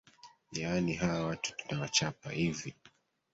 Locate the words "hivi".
2.31-2.75